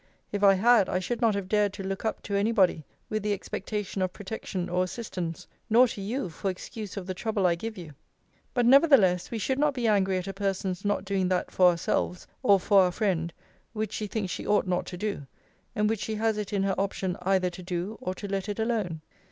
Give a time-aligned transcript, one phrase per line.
[0.31, 3.21] If I had, I should not have dared to look up to any body with
[3.21, 7.53] the expectation of protection or assistance, nor to you for excuse of the trouble I
[7.53, 7.93] give you.
[8.55, 12.25] But nevertheless we should not be angry at a person's not doing that for ourselves,
[12.41, 13.31] or for our friend,
[13.73, 15.27] which she thinks she ought not to do;
[15.75, 18.57] and which she has it in her option either to do, or to let it
[18.57, 19.01] alone.